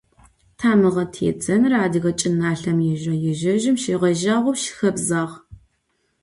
Тамыгъэ 0.59 1.03
тедзэныр 1.13 1.73
адыгэ 1.83 2.11
чӏыналъэм 2.19 2.77
ижърэ-ижъыжьым 2.91 3.75
щегъэжьагъэу 3.81 4.55
щыхэбзагъ. 4.61 5.33